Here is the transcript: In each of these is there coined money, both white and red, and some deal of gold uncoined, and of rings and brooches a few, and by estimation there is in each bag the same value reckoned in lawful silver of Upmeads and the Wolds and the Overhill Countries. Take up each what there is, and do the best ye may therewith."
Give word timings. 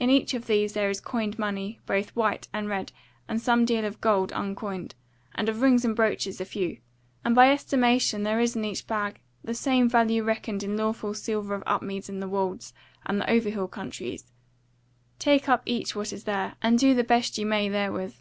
In 0.00 0.10
each 0.10 0.34
of 0.34 0.48
these 0.48 0.72
is 0.72 0.74
there 0.74 0.92
coined 0.94 1.38
money, 1.38 1.78
both 1.86 2.16
white 2.16 2.48
and 2.52 2.68
red, 2.68 2.90
and 3.28 3.40
some 3.40 3.64
deal 3.64 3.84
of 3.84 4.00
gold 4.00 4.32
uncoined, 4.32 4.96
and 5.36 5.48
of 5.48 5.62
rings 5.62 5.84
and 5.84 5.94
brooches 5.94 6.40
a 6.40 6.44
few, 6.44 6.78
and 7.24 7.32
by 7.32 7.48
estimation 7.52 8.24
there 8.24 8.40
is 8.40 8.56
in 8.56 8.64
each 8.64 8.88
bag 8.88 9.20
the 9.44 9.54
same 9.54 9.88
value 9.88 10.24
reckoned 10.24 10.64
in 10.64 10.76
lawful 10.76 11.14
silver 11.14 11.54
of 11.54 11.62
Upmeads 11.64 12.08
and 12.08 12.20
the 12.20 12.26
Wolds 12.28 12.74
and 13.06 13.20
the 13.20 13.30
Overhill 13.30 13.68
Countries. 13.68 14.32
Take 15.20 15.48
up 15.48 15.62
each 15.64 15.94
what 15.94 16.08
there 16.10 16.46
is, 16.48 16.54
and 16.60 16.76
do 16.76 16.92
the 16.92 17.04
best 17.04 17.38
ye 17.38 17.44
may 17.44 17.68
therewith." 17.68 18.16